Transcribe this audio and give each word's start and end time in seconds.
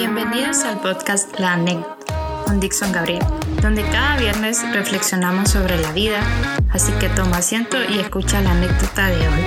Bienvenidos 0.00 0.64
al 0.64 0.80
podcast 0.80 1.38
La 1.38 1.52
Anécdota 1.52 2.42
con 2.46 2.58
Dixon 2.58 2.90
Gabriel, 2.90 3.20
donde 3.60 3.82
cada 3.82 4.16
viernes 4.18 4.64
reflexionamos 4.72 5.50
sobre 5.50 5.76
la 5.76 5.92
vida, 5.92 6.22
así 6.70 6.90
que 6.98 7.10
toma 7.10 7.36
asiento 7.36 7.76
y 7.86 7.98
escucha 7.98 8.40
la 8.40 8.52
anécdota 8.52 9.08
de 9.08 9.28
hoy. 9.28 9.42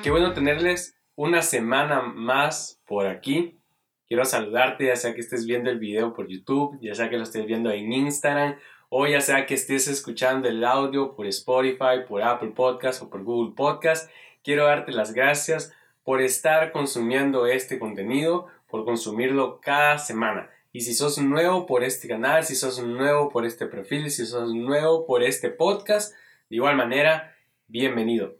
Qué 0.00 0.12
bueno 0.12 0.34
tenerles 0.34 0.96
una 1.16 1.42
semana 1.42 2.00
más 2.02 2.80
por 2.86 3.08
aquí. 3.08 3.58
Quiero 4.06 4.24
saludarte, 4.24 4.86
ya 4.86 4.94
sea 4.94 5.14
que 5.14 5.20
estés 5.20 5.46
viendo 5.46 5.68
el 5.68 5.80
video 5.80 6.14
por 6.14 6.28
YouTube, 6.28 6.78
ya 6.80 6.94
sea 6.94 7.10
que 7.10 7.16
lo 7.16 7.24
estés 7.24 7.44
viendo 7.44 7.72
en 7.72 7.92
Instagram, 7.92 8.54
o 8.88 9.08
ya 9.08 9.20
sea 9.20 9.46
que 9.46 9.54
estés 9.54 9.88
escuchando 9.88 10.48
el 10.48 10.62
audio 10.62 11.16
por 11.16 11.26
Spotify, 11.26 12.04
por 12.08 12.22
Apple 12.22 12.52
Podcast 12.54 13.02
o 13.02 13.10
por 13.10 13.24
Google 13.24 13.52
Podcast. 13.56 14.08
Quiero 14.44 14.66
darte 14.66 14.92
las 14.92 15.12
gracias 15.12 15.74
por 16.08 16.22
estar 16.22 16.72
consumiendo 16.72 17.46
este 17.46 17.78
contenido, 17.78 18.46
por 18.66 18.86
consumirlo 18.86 19.60
cada 19.60 19.98
semana. 19.98 20.48
Y 20.72 20.80
si 20.80 20.94
sos 20.94 21.18
nuevo 21.18 21.66
por 21.66 21.84
este 21.84 22.08
canal, 22.08 22.44
si 22.44 22.54
sos 22.54 22.82
nuevo 22.82 23.28
por 23.28 23.44
este 23.44 23.66
perfil, 23.66 24.10
si 24.10 24.24
sos 24.24 24.54
nuevo 24.54 25.04
por 25.04 25.22
este 25.22 25.50
podcast, 25.50 26.14
de 26.48 26.56
igual 26.56 26.76
manera, 26.76 27.36
bienvenido. 27.66 28.38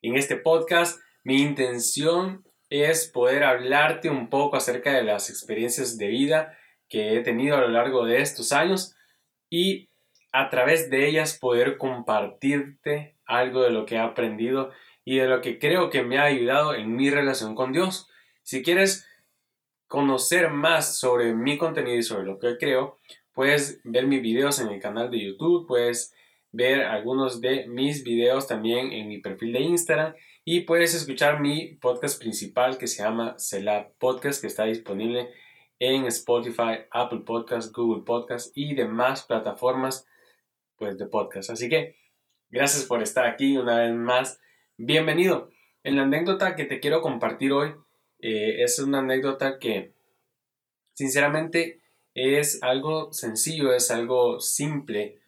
En 0.00 0.16
este 0.16 0.36
podcast, 0.36 1.02
mi 1.22 1.42
intención 1.42 2.46
es 2.70 3.08
poder 3.08 3.44
hablarte 3.44 4.08
un 4.08 4.30
poco 4.30 4.56
acerca 4.56 4.94
de 4.94 5.02
las 5.02 5.28
experiencias 5.28 5.98
de 5.98 6.08
vida 6.08 6.56
que 6.88 7.18
he 7.18 7.20
tenido 7.20 7.58
a 7.58 7.60
lo 7.60 7.68
largo 7.68 8.06
de 8.06 8.22
estos 8.22 8.52
años 8.52 8.96
y 9.50 9.90
a 10.32 10.48
través 10.48 10.88
de 10.88 11.06
ellas 11.08 11.38
poder 11.38 11.76
compartirte 11.76 13.16
algo 13.26 13.62
de 13.64 13.70
lo 13.70 13.84
que 13.84 13.96
he 13.96 13.98
aprendido 13.98 14.70
y 15.04 15.18
de 15.18 15.26
lo 15.26 15.40
que 15.40 15.58
creo 15.58 15.90
que 15.90 16.02
me 16.02 16.18
ha 16.18 16.24
ayudado 16.24 16.74
en 16.74 16.94
mi 16.94 17.10
relación 17.10 17.54
con 17.54 17.72
Dios. 17.72 18.08
Si 18.42 18.62
quieres 18.62 19.06
conocer 19.86 20.50
más 20.50 20.98
sobre 20.98 21.34
mi 21.34 21.58
contenido 21.58 21.96
y 21.96 22.02
sobre 22.02 22.24
lo 22.24 22.38
que 22.38 22.56
creo, 22.56 22.98
puedes 23.32 23.80
ver 23.84 24.06
mis 24.06 24.22
videos 24.22 24.60
en 24.60 24.68
el 24.68 24.80
canal 24.80 25.10
de 25.10 25.24
YouTube, 25.24 25.66
puedes 25.66 26.14
ver 26.50 26.82
algunos 26.82 27.40
de 27.40 27.66
mis 27.66 28.04
videos 28.04 28.46
también 28.46 28.92
en 28.92 29.08
mi 29.08 29.18
perfil 29.18 29.52
de 29.52 29.60
Instagram 29.60 30.14
y 30.44 30.60
puedes 30.62 30.94
escuchar 30.94 31.40
mi 31.40 31.76
podcast 31.76 32.20
principal 32.20 32.78
que 32.78 32.86
se 32.86 33.02
llama 33.02 33.36
Cela 33.38 33.90
Podcast 33.98 34.40
que 34.40 34.48
está 34.48 34.64
disponible 34.64 35.30
en 35.78 36.04
Spotify, 36.06 36.86
Apple 36.90 37.22
Podcast, 37.26 37.74
Google 37.74 38.04
Podcast 38.04 38.52
y 38.54 38.74
demás 38.74 39.24
plataformas 39.24 40.06
pues, 40.76 40.98
de 40.98 41.06
podcast. 41.06 41.50
Así 41.50 41.68
que 41.68 41.96
gracias 42.50 42.84
por 42.84 43.02
estar 43.02 43.26
aquí 43.26 43.56
una 43.56 43.78
vez 43.78 43.94
más 43.94 44.40
Bienvenido. 44.78 45.50
En 45.84 45.96
la 45.96 46.04
anécdota 46.04 46.56
que 46.56 46.64
te 46.64 46.80
quiero 46.80 47.02
compartir 47.02 47.52
hoy 47.52 47.74
eh, 48.20 48.62
es 48.62 48.78
una 48.78 49.00
anécdota 49.00 49.58
que 49.58 49.92
sinceramente 50.94 51.82
es 52.14 52.62
algo 52.62 53.12
sencillo, 53.12 53.74
es 53.74 53.90
algo 53.90 54.40
simple, 54.40 55.20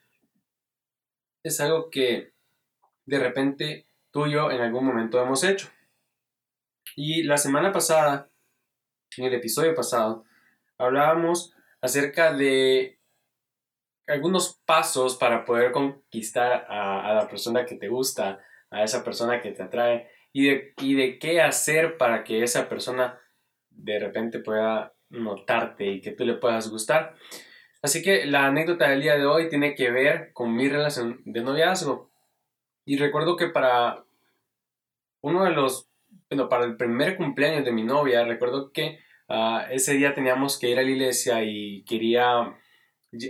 es 1.43 1.61
algo 1.61 1.91
que 1.91 2.33
de 3.05 3.19
repente 3.19 3.87
tú 4.11 4.27
y 4.27 4.33
yo 4.33 4.51
en 4.51 4.63
algún 4.63 4.87
momento 4.87 5.21
hemos 5.21 5.45
hecho. 5.45 5.69
Y 6.97 7.25
la 7.25 7.37
semana 7.37 7.71
pasada, 7.71 8.31
en 9.19 9.27
el 9.27 9.35
episodio 9.35 9.75
pasado, 9.75 10.25
hablábamos 10.79 11.53
acerca 11.83 12.33
de 12.33 12.99
algunos 14.07 14.59
pasos 14.65 15.17
para 15.17 15.45
poder 15.45 15.71
conquistar 15.71 16.67
a, 16.71 17.11
a 17.11 17.15
la 17.15 17.29
persona 17.29 17.67
que 17.67 17.77
te 17.77 17.89
gusta, 17.89 18.41
a 18.75 18.83
esa 18.83 19.05
persona 19.05 19.41
que 19.41 19.53
te 19.53 19.63
atrae 19.63 20.09
y 20.33 20.47
de, 20.47 20.75
y 20.79 20.95
de 20.95 21.19
qué 21.19 21.41
hacer 21.41 21.97
para 21.97 22.25
que 22.25 22.43
esa 22.43 22.69
persona 22.69 23.21
de 23.71 23.99
repente 24.01 24.41
pueda 24.41 24.93
notarte 25.11 25.87
y 25.87 26.01
que 26.01 26.11
tú 26.11 26.25
le 26.25 26.35
puedas 26.35 26.71
gustar. 26.71 27.15
Así 27.83 28.03
que 28.03 28.27
la 28.27 28.47
anécdota 28.47 28.89
del 28.89 29.03
día 29.03 29.17
de 29.17 29.27
hoy 29.27 29.49
tiene 29.49 29.75
que 29.75 29.91
ver 29.91 30.33
con 30.33 30.55
mi 30.55 30.69
relación 30.69 31.21
de 31.25 31.43
noviazgo. 31.43 32.11
Y 32.85 32.97
recuerdo 32.97 33.37
que 33.37 33.49
para 33.49 34.05
uno 35.21 35.45
de 35.45 35.51
los, 35.53 35.89
bueno, 36.29 36.49
para 36.49 36.65
el 36.65 36.77
primer 36.77 37.17
cumpleaños 37.17 37.65
de 37.65 37.73
mi 37.73 37.85
novia, 37.85 38.25
recuerdo 38.25 38.73
que 38.73 38.99
ah, 39.29 39.67
ese 39.71 39.95
día 39.95 40.15
teníamos 40.15 40.59
que 40.59 40.69
ir 40.69 40.79
a 40.79 40.83
la 40.83 40.91
iglesia 40.91 41.45
y 41.45 41.85
quería 41.85 42.55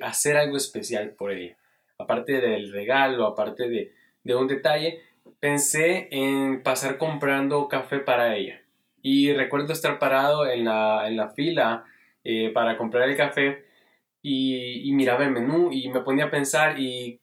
hacer 0.01 0.37
algo 0.37 0.57
especial 0.57 1.11
por 1.11 1.33
ella. 1.33 1.57
Aparte 1.99 2.41
del 2.41 2.73
regalo, 2.73 3.27
aparte 3.27 3.69
de, 3.69 3.93
de 4.23 4.35
un 4.35 4.49
detalle, 4.49 5.03
pensé 5.41 6.09
en 6.11 6.63
pasar 6.63 6.99
comprando 6.99 7.69
café 7.69 7.99
para 7.99 8.37
ella. 8.37 8.63
Y 9.03 9.33
recuerdo 9.33 9.73
estar 9.73 9.99
parado 9.99 10.49
en 10.49 10.65
la, 10.65 11.09
en 11.09 11.17
la 11.17 11.31
fila 11.31 11.85
eh, 12.25 12.51
para 12.55 12.79
comprar 12.79 13.09
el 13.09 13.17
café 13.17 13.65
y, 14.23 14.89
y, 14.89 14.93
miraba 14.93 15.25
el 15.25 15.31
menú 15.33 15.71
y 15.71 15.89
me 15.91 16.01
ponía 16.01 16.27
a 16.27 16.31
pensar 16.31 16.81
y 16.81 17.21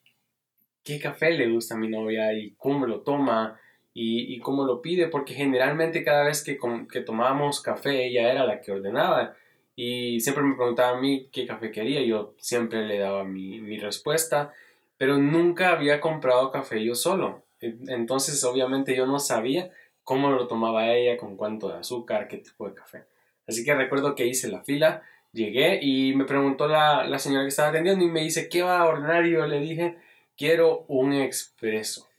qué 0.83 0.99
café 0.99 1.31
le 1.31 1.49
gusta 1.49 1.73
a 1.73 1.77
mi 1.77 1.87
novia 1.87 2.33
y 2.33 2.51
cómo 2.57 2.85
lo 2.85 3.01
toma 3.01 3.59
y, 3.93 4.33
y 4.35 4.39
cómo 4.39 4.63
lo 4.65 4.81
pide, 4.81 5.07
porque 5.07 5.33
generalmente 5.33 6.03
cada 6.03 6.23
vez 6.23 6.43
que, 6.43 6.59
que 6.91 7.01
tomábamos 7.01 7.61
café 7.61 8.05
ella 8.05 8.31
era 8.31 8.45
la 8.45 8.61
que 8.61 8.71
ordenaba. 8.71 9.35
Y 9.75 10.19
siempre 10.19 10.43
me 10.43 10.55
preguntaba 10.55 10.97
a 10.97 11.01
mí 11.01 11.29
qué 11.31 11.47
café 11.47 11.71
quería, 11.71 12.03
yo 12.03 12.35
siempre 12.37 12.85
le 12.85 12.99
daba 12.99 13.23
mi, 13.23 13.59
mi 13.61 13.79
respuesta, 13.79 14.53
pero 14.97 15.17
nunca 15.17 15.71
había 15.71 15.99
comprado 15.99 16.51
café 16.51 16.83
yo 16.83 16.93
solo. 16.93 17.43
Entonces, 17.61 18.43
obviamente, 18.43 18.95
yo 18.95 19.05
no 19.05 19.19
sabía 19.19 19.71
cómo 20.03 20.31
lo 20.31 20.47
tomaba 20.47 20.91
ella, 20.91 21.17
con 21.17 21.37
cuánto 21.37 21.69
de 21.69 21.79
azúcar, 21.79 22.27
qué 22.27 22.37
tipo 22.37 22.67
de 22.67 22.73
café. 22.73 23.05
Así 23.47 23.63
que 23.63 23.73
recuerdo 23.75 24.15
que 24.15 24.27
hice 24.27 24.49
la 24.49 24.63
fila, 24.63 25.03
llegué 25.31 25.79
y 25.81 26.15
me 26.15 26.25
preguntó 26.25 26.67
la, 26.67 27.05
la 27.05 27.19
señora 27.19 27.43
que 27.43 27.49
estaba 27.49 27.69
atendiendo 27.69 28.03
y 28.03 28.09
me 28.09 28.21
dice, 28.21 28.49
¿qué 28.49 28.63
va 28.63 28.79
a 28.79 28.85
ordenar? 28.85 29.25
Y 29.25 29.31
yo 29.31 29.45
le 29.47 29.59
dije, 29.59 29.97
quiero 30.35 30.85
un 30.87 31.13
expreso. 31.13 32.09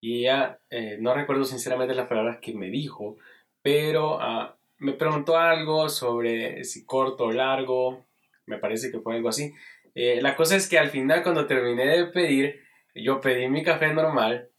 Y 0.00 0.20
ella, 0.20 0.58
eh, 0.70 0.98
no 1.00 1.14
recuerdo 1.14 1.44
sinceramente 1.44 1.94
las 1.94 2.08
palabras 2.08 2.38
que 2.40 2.54
me 2.54 2.70
dijo, 2.70 3.16
pero 3.62 4.20
ah, 4.20 4.56
me 4.78 4.92
preguntó 4.92 5.36
algo 5.36 5.88
sobre 5.88 6.64
si 6.64 6.84
corto 6.84 7.24
o 7.24 7.32
largo, 7.32 8.04
me 8.46 8.58
parece 8.58 8.90
que 8.90 9.00
fue 9.00 9.16
algo 9.16 9.28
así. 9.28 9.52
Eh, 9.94 10.20
la 10.20 10.36
cosa 10.36 10.56
es 10.56 10.68
que 10.68 10.78
al 10.78 10.90
final 10.90 11.22
cuando 11.22 11.46
terminé 11.46 11.86
de 11.86 12.06
pedir, 12.06 12.65
yo 13.02 13.20
pedí 13.20 13.48
mi 13.48 13.62
café 13.62 13.92
normal, 13.92 14.50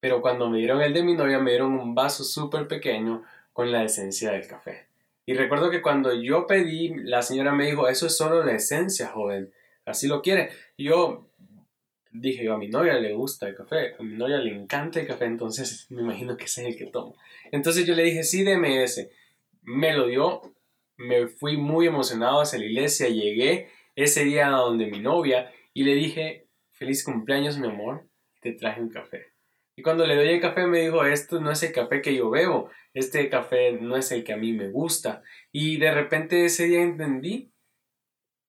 pero 0.00 0.20
cuando 0.20 0.48
me 0.48 0.58
dieron 0.58 0.80
el 0.80 0.94
de 0.94 1.02
mi 1.02 1.14
novia 1.14 1.38
me 1.38 1.50
dieron 1.50 1.72
un 1.72 1.94
vaso 1.94 2.24
súper 2.24 2.68
pequeño 2.68 3.24
con 3.52 3.72
la 3.72 3.84
esencia 3.84 4.32
del 4.32 4.46
café. 4.46 4.88
Y 5.26 5.34
recuerdo 5.34 5.70
que 5.70 5.82
cuando 5.82 6.14
yo 6.14 6.46
pedí, 6.46 6.94
la 6.94 7.22
señora 7.22 7.52
me 7.52 7.66
dijo, 7.66 7.88
eso 7.88 8.06
es 8.06 8.16
solo 8.16 8.44
la 8.44 8.54
esencia, 8.54 9.08
joven, 9.08 9.52
así 9.84 10.08
lo 10.08 10.22
quiere. 10.22 10.50
Yo 10.78 11.28
dije, 12.12 12.44
yo 12.44 12.54
a 12.54 12.58
mi 12.58 12.68
novia 12.68 12.94
le 12.94 13.12
gusta 13.12 13.48
el 13.48 13.54
café, 13.54 13.94
a 13.98 14.02
mi 14.02 14.16
novia 14.16 14.38
le 14.38 14.54
encanta 14.54 15.00
el 15.00 15.06
café, 15.06 15.26
entonces 15.26 15.86
me 15.90 16.02
imagino 16.02 16.36
que 16.36 16.44
ese 16.44 16.62
es 16.62 16.68
el 16.68 16.76
que 16.76 16.90
tomo. 16.90 17.16
Entonces 17.52 17.86
yo 17.86 17.94
le 17.94 18.04
dije, 18.04 18.22
sí, 18.22 18.42
deme 18.42 18.82
ese. 18.82 19.10
Me 19.62 19.92
lo 19.92 20.06
dio, 20.06 20.40
me 20.96 21.28
fui 21.28 21.56
muy 21.56 21.86
emocionado 21.86 22.40
hacia 22.40 22.58
la 22.58 22.66
iglesia, 22.66 23.08
llegué 23.08 23.68
ese 23.96 24.24
día 24.24 24.48
donde 24.48 24.86
mi 24.86 25.00
novia 25.00 25.52
y 25.74 25.84
le 25.84 25.94
dije, 25.94 26.47
feliz 26.78 27.04
cumpleaños, 27.04 27.58
mi 27.58 27.68
amor, 27.68 28.08
te 28.40 28.52
traje 28.52 28.80
un 28.80 28.88
café. 28.88 29.32
Y 29.76 29.82
cuando 29.82 30.06
le 30.06 30.16
doy 30.16 30.28
el 30.28 30.40
café 30.40 30.66
me 30.66 30.80
dijo, 30.80 31.04
esto 31.04 31.40
no 31.40 31.52
es 31.52 31.62
el 31.62 31.72
café 31.72 32.02
que 32.02 32.14
yo 32.14 32.30
bebo, 32.30 32.70
este 32.94 33.28
café 33.28 33.72
no 33.72 33.96
es 33.96 34.10
el 34.10 34.24
que 34.24 34.32
a 34.32 34.36
mí 34.36 34.52
me 34.52 34.70
gusta. 34.70 35.22
Y 35.52 35.78
de 35.78 35.92
repente 35.92 36.44
ese 36.44 36.64
día 36.64 36.82
entendí 36.82 37.52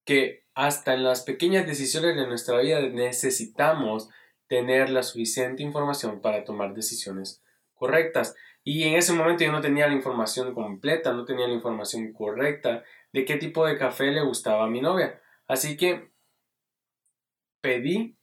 que 0.05 0.45
hasta 0.55 0.93
en 0.93 1.03
las 1.03 1.23
pequeñas 1.23 1.67
decisiones 1.67 2.15
de 2.15 2.25
nuestra 2.27 2.59
vida 2.59 2.81
necesitamos 2.81 4.09
tener 4.47 4.89
la 4.89 5.03
suficiente 5.03 5.61
información 5.61 6.21
para 6.21 6.43
tomar 6.43 6.73
decisiones 6.73 7.43
correctas. 7.75 8.35
Y 8.63 8.83
en 8.83 8.95
ese 8.95 9.13
momento 9.13 9.43
yo 9.43 9.51
no 9.51 9.61
tenía 9.61 9.87
la 9.87 9.93
información 9.93 10.53
completa, 10.53 11.13
no 11.13 11.25
tenía 11.25 11.47
la 11.47 11.53
información 11.53 12.11
correcta 12.11 12.83
de 13.13 13.25
qué 13.25 13.37
tipo 13.37 13.65
de 13.65 13.77
café 13.77 14.11
le 14.11 14.23
gustaba 14.23 14.65
a 14.65 14.69
mi 14.69 14.81
novia. 14.81 15.21
Así 15.47 15.77
que 15.77 16.11
pedí 17.61 18.18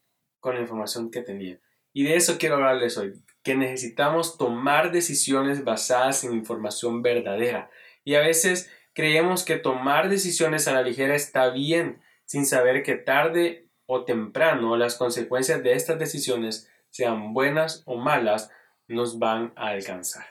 con 0.47 0.55
la 0.55 0.61
información 0.61 1.11
que 1.11 1.23
tenía. 1.23 1.59
Y 1.93 2.05
de 2.05 2.15
eso 2.15 2.39
quiero 2.39 2.55
hablarles 2.55 2.97
hoy, 2.99 3.15
que 3.43 3.57
necesitamos 3.57 4.39
tomar 4.39 4.93
decisiones 4.93 5.65
basadas 5.65 6.23
en 6.23 6.35
información 6.35 7.03
verdadera. 7.03 7.69
Y 8.05 8.15
a 8.15 8.21
veces 8.21 8.71
creemos 8.93 9.45
que 9.45 9.57
tomar 9.57 10.09
decisiones 10.09 10.69
a 10.69 10.73
la 10.73 10.83
ligera 10.83 11.17
está 11.17 11.51
bien, 11.51 12.01
sin 12.27 12.47
saber 12.47 12.85
que 12.85 12.95
tarde 12.95 13.69
o 13.87 14.05
temprano 14.05 14.77
las 14.77 14.95
consecuencias 14.95 15.65
de 15.65 15.73
estas 15.73 15.99
decisiones, 15.99 16.71
sean 16.91 17.35
buenas 17.35 17.83
o 17.87 17.97
malas, 17.97 18.53
nos 18.87 19.19
van 19.19 19.53
a 19.57 19.71
alcanzar. 19.71 20.27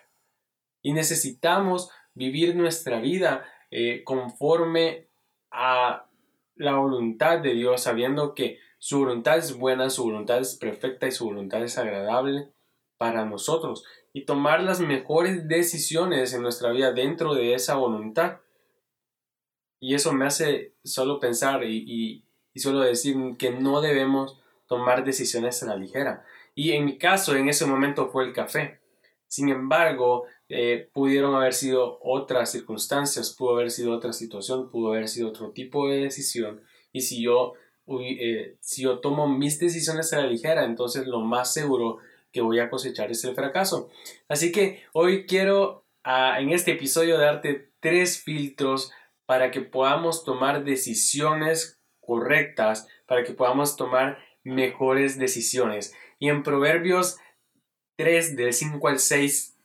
Y 0.81 0.93
necesitamos 0.93 1.89
vivir 2.13 2.55
nuestra 2.55 3.01
vida 3.01 3.43
eh, 3.69 4.01
conforme 4.05 5.09
a 5.51 6.07
la 6.55 6.75
voluntad 6.75 7.39
de 7.39 7.53
Dios, 7.53 7.83
sabiendo 7.83 8.33
que 8.33 8.59
su 8.77 8.99
voluntad 8.99 9.37
es 9.37 9.57
buena, 9.57 9.89
su 9.89 10.03
voluntad 10.03 10.39
es 10.39 10.55
perfecta 10.55 11.07
y 11.07 11.11
su 11.11 11.25
voluntad 11.25 11.63
es 11.63 11.77
agradable 11.77 12.51
para 12.97 13.25
nosotros 13.25 13.83
y 14.13 14.25
tomar 14.25 14.63
las 14.63 14.79
mejores 14.79 15.47
decisiones 15.47 16.33
en 16.33 16.41
nuestra 16.41 16.71
vida 16.71 16.93
dentro 16.93 17.33
de 17.33 17.53
esa 17.53 17.75
voluntad. 17.75 18.39
Y 19.81 19.93
eso 19.93 20.13
me 20.13 20.25
hace 20.25 20.73
solo 20.85 21.19
pensar 21.19 21.65
y, 21.65 22.23
y, 22.53 22.59
solo 22.59 22.79
decir 22.79 23.17
que 23.37 23.51
no 23.51 23.81
debemos 23.81 24.39
tomar 24.67 25.03
decisiones 25.03 25.61
a 25.61 25.65
la 25.65 25.75
ligera. 25.75 26.25
Y 26.55 26.71
en 26.71 26.85
mi 26.85 26.97
caso, 26.97 27.35
en 27.35 27.49
ese 27.49 27.65
momento 27.65 28.07
fue 28.07 28.23
el 28.23 28.31
café. 28.31 28.79
Sin 29.27 29.49
embargo, 29.49 30.23
eh, 30.47 30.89
pudieron 30.93 31.35
haber 31.35 31.53
sido 31.53 31.99
otras 32.01 32.51
circunstancias, 32.51 33.35
pudo 33.37 33.55
haber 33.55 33.69
sido 33.69 33.91
otra 33.91 34.13
situación, 34.13 34.69
pudo 34.69 34.93
haber 34.93 35.09
sido 35.09 35.27
otro 35.27 35.51
tipo 35.51 35.89
de 35.89 35.97
decisión. 35.97 36.61
Y 36.93 37.01
si 37.01 37.21
yo, 37.21 37.55
eh, 37.87 38.57
si 38.61 38.83
yo 38.83 38.99
tomo 38.99 39.27
mis 39.27 39.59
decisiones 39.59 40.11
a 40.13 40.21
la 40.21 40.27
ligera, 40.27 40.65
entonces 40.65 41.07
lo 41.07 41.21
más 41.21 41.53
seguro 41.53 41.97
que 42.31 42.41
voy 42.41 42.59
a 42.59 42.69
cosechar 42.69 43.11
es 43.11 43.23
el 43.23 43.35
fracaso. 43.35 43.89
Así 44.27 44.51
que 44.51 44.83
hoy 44.93 45.25
quiero 45.25 45.85
ah, 46.03 46.37
en 46.39 46.49
este 46.49 46.71
episodio 46.71 47.17
darte 47.17 47.69
tres 47.79 48.21
filtros 48.21 48.91
para 49.25 49.51
que 49.51 49.61
podamos 49.61 50.23
tomar 50.23 50.63
decisiones 50.63 51.79
correctas, 51.99 52.87
para 53.07 53.23
que 53.23 53.33
podamos 53.33 53.75
tomar 53.75 54.19
mejores 54.43 55.17
decisiones. 55.17 55.93
Y 56.19 56.29
en 56.29 56.43
Proverbios 56.43 57.17
3 57.97 58.35
del 58.35 58.53
5 58.53 58.87
al 58.87 58.99
6 58.99 59.57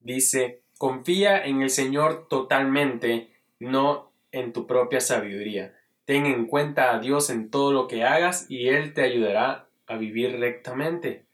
dice, 0.00 0.62
confía 0.78 1.44
en 1.44 1.62
el 1.62 1.70
Señor 1.70 2.28
totalmente, 2.28 3.30
no 3.58 4.12
en 4.32 4.52
tu 4.52 4.66
propia 4.66 5.00
sabiduría. 5.00 5.74
Ten 6.04 6.26
en 6.26 6.46
cuenta 6.46 6.94
a 6.94 6.98
Dios 6.98 7.30
en 7.30 7.50
todo 7.50 7.72
lo 7.72 7.88
que 7.88 8.04
hagas 8.04 8.46
y 8.50 8.68
Él 8.68 8.92
te 8.92 9.02
ayudará 9.02 9.68
a 9.86 9.96
vivir 9.96 10.38
rectamente. 10.38 11.26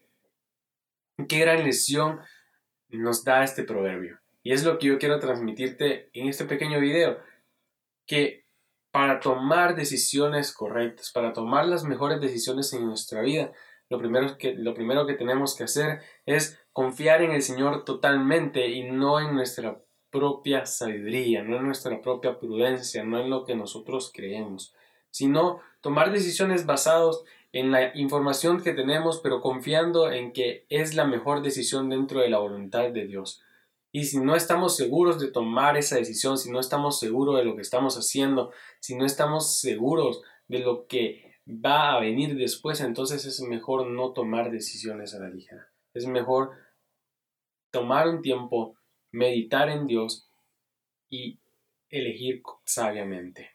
Qué 1.29 1.41
gran 1.41 1.65
lección 1.65 2.21
nos 2.89 3.25
da 3.25 3.45
este 3.45 3.65
proverbio. 3.65 4.19
Y 4.43 4.53
es 4.53 4.65
lo 4.65 4.79
que 4.79 4.87
yo 4.89 4.99
quiero 4.99 5.19
transmitirte 5.19 6.09
en 6.13 6.29
este 6.29 6.45
pequeño 6.45 6.81
video. 6.81 7.19
Que 8.07 8.45
para 8.91 9.21
tomar 9.21 9.77
decisiones 9.77 10.53
correctas, 10.53 11.11
para 11.13 11.33
tomar 11.33 11.67
las 11.67 11.85
mejores 11.85 12.21
decisiones 12.21 12.73
en 12.73 12.87
nuestra 12.87 13.21
vida, 13.21 13.53
lo 13.89 13.99
primero 13.99 14.39
que, 14.39 14.55
lo 14.55 14.75
primero 14.75 15.07
que 15.07 15.15
tenemos 15.15 15.57
que 15.57 15.65
hacer 15.65 16.01
es 16.27 16.61
confiar 16.73 17.23
en 17.23 17.33
el 17.33 17.43
Señor 17.43 17.85
totalmente 17.85 18.69
y 18.69 18.91
no 18.91 19.21
en 19.21 19.35
nuestra 19.35 19.81
propia 20.11 20.67
sabiduría, 20.67 21.43
no 21.43 21.57
en 21.57 21.67
nuestra 21.67 22.01
propia 22.01 22.39
prudencia, 22.39 23.05
no 23.05 23.21
en 23.21 23.31
lo 23.31 23.45
que 23.45 23.55
nosotros 23.55 24.11
creemos, 24.15 24.75
sino 25.11 25.61
tomar 25.81 26.13
decisiones 26.13 26.67
basadas 26.67 27.23
en 27.53 27.73
la 27.73 27.97
información 27.97 28.63
que 28.63 28.73
tenemos, 28.73 29.21
pero 29.21 29.41
confiando 29.41 30.13
en 30.13 30.33
que 30.33 30.67
es 30.69 30.95
la 30.95 31.05
mejor 31.05 31.43
decisión 31.43 31.89
dentro 31.89 32.21
de 32.21 32.31
la 32.31 32.39
voluntad 32.39 32.91
de 32.91 33.07
Dios. 33.07 33.43
Y 33.93 34.05
si 34.05 34.21
no 34.21 34.37
estamos 34.37 34.77
seguros 34.77 35.19
de 35.19 35.33
tomar 35.33 35.77
esa 35.77 35.97
decisión, 35.97 36.39
si 36.39 36.51
no 36.51 36.61
estamos 36.61 37.01
seguros 37.01 37.37
de 37.37 37.45
lo 37.45 37.57
que 37.57 37.63
estamos 37.63 37.97
haciendo, 37.97 38.53
si 38.79 38.95
no 38.95 39.05
estamos 39.05 39.59
seguros 39.59 40.23
de 40.47 40.61
lo 40.61 40.87
que 40.87 41.41
va 41.49 41.95
a 41.95 42.01
venir 42.01 42.37
después, 42.37 42.81
entonces 42.81 43.25
es 43.25 43.41
mejor 43.41 43.87
no 43.87 44.13
tomar 44.13 44.53
decisiones 44.53 45.15
a 45.15 45.19
la 45.19 45.29
ligera. 45.29 45.69
Es 45.93 46.07
mejor 46.07 46.53
tomar 47.73 48.09
un 48.09 48.23
tiempo, 48.23 48.77
meditar 49.13 49.69
en 49.69 49.87
Dios 49.87 50.29
y 51.09 51.39
elegir 51.89 52.43
sabiamente. 52.65 53.51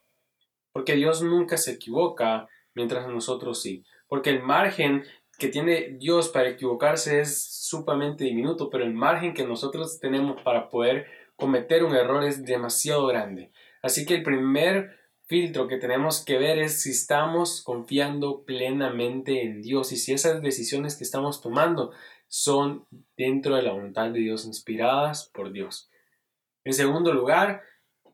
Porque 0.71 0.95
Dios 0.95 1.23
nunca 1.23 1.57
se 1.57 1.73
equivoca, 1.73 2.47
mientras 2.73 3.07
nosotros 3.07 3.61
sí. 3.61 3.85
Porque 4.07 4.29
el 4.29 4.43
margen 4.43 5.03
que 5.37 5.47
tiene 5.47 5.95
Dios 5.97 6.29
para 6.29 6.49
equivocarse 6.49 7.21
es 7.21 7.43
sumamente 7.43 8.23
diminuto, 8.23 8.69
pero 8.69 8.83
el 8.83 8.93
margen 8.93 9.33
que 9.33 9.45
nosotros 9.45 9.99
tenemos 9.99 10.41
para 10.41 10.69
poder 10.69 11.07
cometer 11.35 11.83
un 11.83 11.95
error 11.95 12.23
es 12.23 12.45
demasiado 12.45 13.07
grande. 13.07 13.51
Así 13.81 14.05
que 14.05 14.15
el 14.15 14.23
primer 14.23 14.97
filtro 15.27 15.67
que 15.67 15.77
tenemos 15.77 16.23
que 16.23 16.37
ver 16.37 16.59
es 16.59 16.81
si 16.81 16.91
estamos 16.91 17.61
confiando 17.63 18.43
plenamente 18.43 19.43
en 19.43 19.61
Dios 19.61 19.91
y 19.91 19.97
si 19.97 20.13
esas 20.13 20.41
decisiones 20.41 20.95
que 20.95 21.03
estamos 21.03 21.41
tomando 21.41 21.91
son 22.27 22.85
dentro 23.17 23.55
de 23.55 23.63
la 23.63 23.73
voluntad 23.73 24.11
de 24.11 24.19
Dios, 24.19 24.45
inspiradas 24.45 25.29
por 25.33 25.51
Dios. 25.51 25.89
En 26.63 26.73
segundo 26.73 27.13
lugar, 27.13 27.61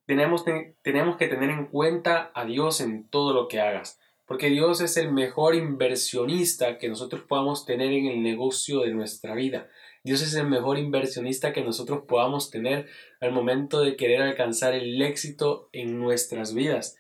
tenemos, 0.06 0.44
tenemos 0.82 1.18
que 1.18 1.28
tener 1.28 1.50
en 1.50 1.68
cuenta 1.68 2.32
a 2.34 2.46
Dios 2.46 2.82
en 2.82 3.08
todo 3.08 3.34
lo 3.34 3.48
que 3.48 3.62
hagas 3.62 4.00
porque 4.32 4.50
Dios 4.50 4.80
es 4.80 4.96
el 4.96 5.12
mejor 5.12 5.56
inversionista 5.56 6.78
que 6.78 6.88
nosotros 6.88 7.24
podamos 7.28 7.66
tener 7.66 7.92
en 7.92 8.06
el 8.06 8.24
negocio 8.24 8.80
de 8.80 8.94
nuestra 8.94 9.36
vida. 9.36 9.68
Dios 10.06 10.22
es 10.22 10.34
el 10.36 10.48
mejor 10.48 10.78
inversionista 10.80 11.52
que 11.52 11.66
nosotros 11.66 12.04
podamos 12.08 12.50
tener 12.50 12.88
al 13.20 13.34
momento 13.34 13.82
de 13.82 13.98
querer 13.98 14.22
alcanzar 14.22 14.74
el 14.74 15.02
éxito 15.02 15.68
en 15.74 16.00
nuestras 16.00 16.54
vidas. 16.54 16.98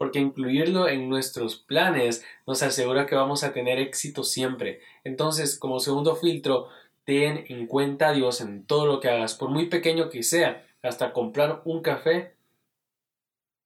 Porque 0.00 0.18
incluirlo 0.18 0.88
en 0.88 1.10
nuestros 1.10 1.56
planes 1.56 2.24
nos 2.46 2.62
asegura 2.62 3.04
que 3.04 3.16
vamos 3.16 3.44
a 3.44 3.52
tener 3.52 3.78
éxito 3.78 4.24
siempre. 4.24 4.80
Entonces, 5.04 5.58
como 5.58 5.78
segundo 5.78 6.16
filtro, 6.16 6.68
ten 7.04 7.44
en 7.50 7.66
cuenta 7.66 8.08
a 8.08 8.12
Dios 8.14 8.40
en 8.40 8.64
todo 8.64 8.86
lo 8.86 8.98
que 8.98 9.10
hagas, 9.10 9.34
por 9.34 9.50
muy 9.50 9.68
pequeño 9.68 10.08
que 10.08 10.22
sea, 10.22 10.66
hasta 10.82 11.12
comprar 11.12 11.60
un 11.66 11.82
café 11.82 12.32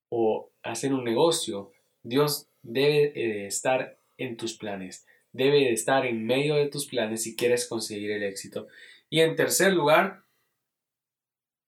o 0.09 0.51
hacer 0.65 0.93
un 0.93 1.05
negocio. 1.05 1.71
Dios 2.03 2.49
debe 2.63 3.13
de 3.13 3.47
estar 3.47 3.97
en 4.19 4.37
tus 4.37 4.59
planes, 4.59 5.07
debe 5.31 5.59
de 5.59 5.73
estar 5.73 6.05
en 6.05 6.27
medio 6.27 6.57
de 6.57 6.67
tus 6.67 6.87
planes 6.89 7.23
si 7.23 7.37
quieres 7.37 7.69
conseguir 7.69 8.11
el 8.11 8.25
éxito. 8.25 8.67
Y 9.09 9.21
en 9.21 9.37
tercer 9.37 9.73
lugar, 9.73 10.25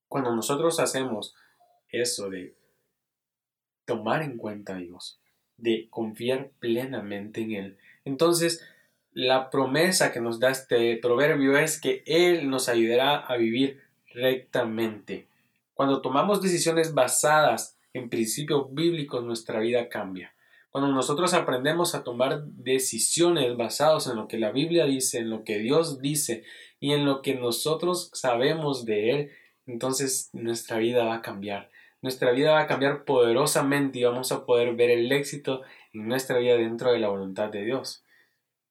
cuando 0.08 0.34
nosotros 0.34 0.80
hacemos 0.80 1.36
eso 1.88 2.30
de 2.30 2.56
tomar 3.86 4.22
en 4.22 4.36
cuenta 4.36 4.76
a 4.76 4.78
Dios, 4.78 5.18
de 5.56 5.88
confiar 5.88 6.50
plenamente 6.58 7.40
en 7.40 7.52
Él, 7.52 7.76
entonces 8.04 8.62
la 9.12 9.48
promesa 9.48 10.12
que 10.12 10.20
nos 10.20 10.38
da 10.38 10.50
este 10.50 10.98
proverbio 10.98 11.56
es 11.56 11.80
que 11.80 12.02
Él 12.04 12.50
nos 12.50 12.68
ayudará 12.68 13.16
a 13.16 13.38
vivir 13.38 13.80
rectamente. 14.12 15.26
Cuando 15.72 16.02
tomamos 16.02 16.42
decisiones 16.42 16.92
basadas 16.92 17.78
en 17.94 18.10
principios 18.10 18.74
bíblicos, 18.74 19.24
nuestra 19.24 19.60
vida 19.60 19.88
cambia. 19.88 20.34
Cuando 20.70 20.92
nosotros 20.92 21.32
aprendemos 21.32 21.94
a 21.94 22.04
tomar 22.04 22.44
decisiones 22.44 23.56
basadas 23.56 24.06
en 24.06 24.16
lo 24.16 24.28
que 24.28 24.38
la 24.38 24.52
Biblia 24.52 24.84
dice, 24.84 25.20
en 25.20 25.30
lo 25.30 25.44
que 25.44 25.60
Dios 25.60 26.02
dice 26.02 26.44
y 26.78 26.92
en 26.92 27.06
lo 27.06 27.22
que 27.22 27.34
nosotros 27.34 28.10
sabemos 28.12 28.84
de 28.84 29.10
Él, 29.10 29.30
entonces 29.66 30.28
nuestra 30.34 30.76
vida 30.76 31.04
va 31.04 31.14
a 31.14 31.22
cambiar. 31.22 31.70
Nuestra 32.02 32.30
vida 32.32 32.52
va 32.52 32.60
a 32.60 32.66
cambiar 32.66 33.04
poderosamente 33.04 33.98
y 33.98 34.04
vamos 34.04 34.32
a 34.32 34.44
poder 34.44 34.74
ver 34.74 34.90
el 34.90 35.10
éxito 35.10 35.62
en 35.92 36.08
nuestra 36.08 36.38
vida 36.38 36.56
dentro 36.56 36.92
de 36.92 36.98
la 36.98 37.08
voluntad 37.08 37.48
de 37.48 37.64
Dios. 37.64 38.04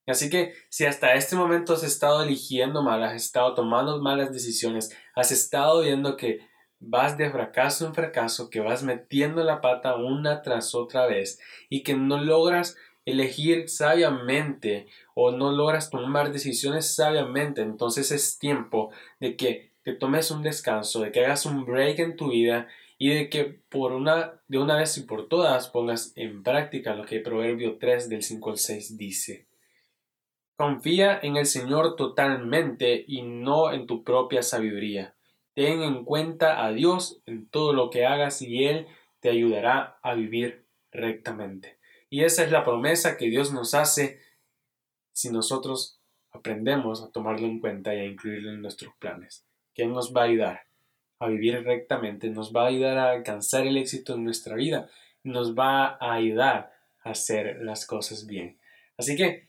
Así 0.08 0.30
que 0.30 0.54
si 0.70 0.86
hasta 0.86 1.16
este 1.16 1.36
momento 1.36 1.74
has 1.74 1.84
estado 1.84 2.24
eligiendo 2.24 2.84
mal, 2.84 3.04
has 3.04 3.16
estado 3.16 3.56
tomando 3.56 4.02
malas 4.02 4.32
decisiones, 4.32 4.96
has 5.16 5.32
estado 5.32 5.82
viendo 5.82 6.16
que 6.16 6.42
vas 6.80 7.18
de 7.18 7.32
fracaso 7.32 7.88
en 7.88 7.96
fracaso, 7.96 8.50
que 8.50 8.60
vas 8.60 8.84
metiendo 8.84 9.44
la 9.44 9.62
pata 9.62 9.96
una 9.96 10.44
tras 10.44 10.76
otra 10.76 11.08
vez 11.08 11.40
y 11.70 11.82
que 11.82 11.96
no 11.96 12.20
logras 12.20 12.78
elegir 13.06 13.70
sabiamente 13.70 14.88
o 15.14 15.32
no 15.32 15.52
logras 15.52 15.90
tomar 15.90 16.32
decisiones 16.32 16.96
sabiamente, 16.96 17.62
entonces 17.62 18.12
es 18.12 18.40
tiempo 18.40 18.92
de 19.20 19.36
que 19.36 19.72
te 19.84 19.94
tomes 19.94 20.32
un 20.32 20.42
descanso, 20.42 21.02
de 21.02 21.12
que 21.12 21.24
hagas 21.24 21.46
un 21.46 21.66
break 21.66 22.00
en 22.00 22.16
tu 22.16 22.30
vida 22.30 22.68
y 22.98 23.10
de 23.10 23.30
que 23.30 23.44
por 23.44 23.92
una, 23.92 24.42
de 24.48 24.58
una 24.58 24.78
vez 24.78 24.98
y 24.98 25.02
por 25.02 25.28
todas 25.28 25.70
pongas 25.70 26.14
en 26.16 26.44
práctica 26.44 26.96
lo 26.96 27.06
que 27.06 27.20
Proverbio 27.20 27.78
3 27.78 28.10
del 28.10 28.24
5 28.24 28.50
al 28.52 28.58
6 28.58 28.98
dice. 28.98 29.48
Confía 30.56 31.20
en 31.22 31.36
el 31.36 31.46
Señor 31.46 31.98
totalmente 31.98 33.04
y 33.06 33.24
no 33.24 33.74
en 33.74 33.88
tu 33.88 34.04
propia 34.04 34.42
sabiduría. 34.42 35.16
Ten 35.54 35.82
en 35.82 36.06
cuenta 36.06 36.66
a 36.66 36.72
Dios 36.72 37.22
en 37.26 37.50
todo 37.50 37.74
lo 37.74 37.90
que 37.90 38.06
hagas 38.06 38.42
y 38.42 38.66
Él 38.66 38.88
te 39.20 39.30
ayudará 39.30 39.98
a 40.02 40.14
vivir 40.14 40.66
rectamente. 40.92 41.78
Y 42.10 42.24
esa 42.24 42.44
es 42.44 42.52
la 42.52 42.64
promesa 42.64 43.18
que 43.18 43.30
Dios 43.30 43.52
nos 43.52 43.74
hace 43.74 44.22
si 45.12 45.30
nosotros 45.30 46.00
aprendemos 46.32 47.02
a 47.02 47.12
tomarlo 47.12 47.48
en 47.48 47.60
cuenta 47.60 47.94
y 47.94 48.00
a 48.00 48.06
incluirlo 48.06 48.52
en 48.52 48.62
nuestros 48.62 48.94
planes. 49.00 49.46
Que 49.74 49.86
nos 49.86 50.14
va 50.14 50.22
a 50.22 50.26
ayudar 50.26 50.65
a 51.26 51.30
vivir 51.30 51.64
rectamente, 51.64 52.30
nos 52.30 52.54
va 52.54 52.64
a 52.64 52.68
ayudar 52.68 52.98
a 52.98 53.12
alcanzar 53.12 53.66
el 53.68 53.78
éxito 53.78 54.16
en 54.16 54.24
nuestra 54.24 54.56
vida, 54.56 54.90
nos 55.24 55.56
va 55.56 55.98
a 56.00 56.14
ayudar 56.14 56.72
a 57.04 57.12
hacer 57.12 57.60
las 57.62 57.86
cosas 57.86 58.26
bien. 58.26 58.58
Así 58.98 59.16
que 59.16 59.48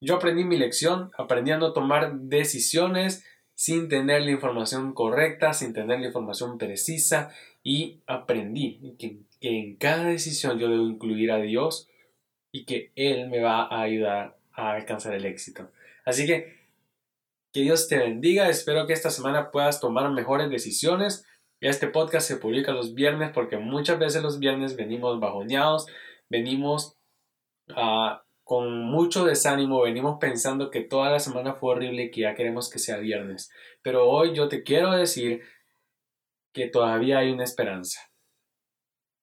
yo 0.00 0.16
aprendí 0.16 0.44
mi 0.44 0.56
lección, 0.56 1.10
aprendiendo 1.16 1.68
a 1.68 1.72
tomar 1.72 2.14
decisiones 2.14 3.24
sin 3.54 3.88
tener 3.88 4.22
la 4.22 4.30
información 4.30 4.92
correcta, 4.92 5.54
sin 5.54 5.72
tener 5.72 6.00
la 6.00 6.06
información 6.06 6.58
precisa 6.58 7.30
y 7.62 8.00
aprendí 8.06 8.94
que, 8.98 9.18
en 9.40 9.76
cada 9.76 10.04
decisión 10.04 10.58
yo 10.58 10.68
debo 10.68 10.86
incluir 10.86 11.30
a 11.30 11.38
Dios 11.38 11.88
y 12.52 12.64
que 12.64 12.92
Él 12.96 13.28
me 13.28 13.40
va 13.40 13.62
a 13.64 13.82
ayudar 13.82 14.36
a 14.52 14.72
alcanzar 14.72 15.14
el 15.14 15.24
éxito. 15.24 15.70
Así 16.04 16.26
que 16.26 16.65
Que 17.56 17.62
Dios 17.62 17.88
te 17.88 17.96
bendiga. 17.96 18.50
Espero 18.50 18.86
que 18.86 18.92
esta 18.92 19.08
semana 19.08 19.50
puedas 19.50 19.80
tomar 19.80 20.10
mejores 20.10 20.50
decisiones. 20.50 21.24
Este 21.58 21.86
podcast 21.86 22.28
se 22.28 22.36
publica 22.36 22.72
los 22.72 22.92
viernes 22.92 23.30
porque 23.32 23.56
muchas 23.56 23.98
veces 23.98 24.22
los 24.22 24.38
viernes 24.38 24.76
venimos 24.76 25.18
bajoneados, 25.20 25.86
venimos 26.28 26.98
uh, 27.70 28.18
con 28.44 28.82
mucho 28.82 29.24
desánimo, 29.24 29.80
venimos 29.80 30.18
pensando 30.20 30.70
que 30.70 30.82
toda 30.82 31.10
la 31.10 31.18
semana 31.18 31.54
fue 31.54 31.70
horrible 31.70 32.02
y 32.02 32.10
que 32.10 32.20
ya 32.20 32.34
queremos 32.34 32.68
que 32.68 32.78
sea 32.78 32.98
viernes. 32.98 33.50
Pero 33.80 34.06
hoy 34.06 34.34
yo 34.34 34.48
te 34.48 34.62
quiero 34.62 34.90
decir 34.90 35.40
que 36.52 36.68
todavía 36.68 37.20
hay 37.20 37.30
una 37.30 37.44
esperanza, 37.44 38.02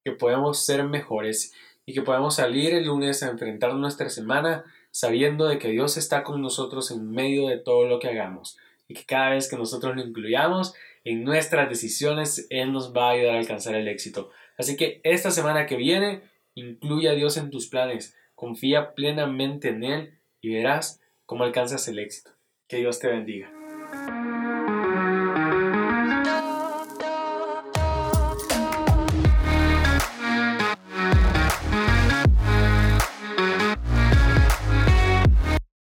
que 0.04 0.12
podemos 0.12 0.66
ser 0.66 0.84
mejores 0.86 1.54
y 1.86 1.94
que 1.94 2.02
podemos 2.02 2.38
salir 2.38 2.74
el 2.74 2.86
lunes 2.88 3.22
a 3.22 3.30
enfrentar 3.30 3.76
nuestra 3.76 4.10
semana 4.10 4.64
sabiendo 4.94 5.48
de 5.48 5.58
que 5.60 5.68
Dios 5.68 5.98
está 5.98 6.24
con 6.24 6.42
nosotros 6.42 6.92
en 6.92 7.12
medio 7.12 7.48
de 7.50 7.58
todo 7.58 7.86
lo 7.86 8.00
que 8.00 8.08
hagamos 8.08 8.58
y 8.88 8.94
que 8.94 9.04
cada 9.04 9.32
vez 9.32 9.50
que 9.50 9.58
nosotros 9.58 9.96
lo 9.96 10.02
incluyamos 10.02 10.74
en 11.04 11.26
nuestras 11.26 11.68
decisiones, 11.68 12.48
Él 12.50 12.72
nos 12.72 12.96
va 12.96 13.10
a 13.10 13.12
ayudar 13.12 13.36
a 13.36 13.40
alcanzar 13.40 13.76
el 13.76 13.90
éxito. 13.90 14.30
Así 14.58 14.78
que 14.78 15.02
esta 15.04 15.32
semana 15.32 15.66
que 15.66 15.76
viene, 15.76 16.22
incluye 16.54 17.10
a 17.10 17.14
Dios 17.14 17.36
en 17.38 17.50
tus 17.50 17.68
planes 17.68 18.16
Confía 18.44 18.94
plenamente 18.94 19.70
en 19.70 19.84
Él 19.84 20.20
y 20.42 20.54
verás 20.54 21.02
cómo 21.26 21.46
alcanzas 21.46 21.88
el 21.88 22.00
éxito. 22.00 22.32
Que 22.68 22.78
Dios 22.78 23.00
te 23.00 23.08
bendiga. 23.08 23.50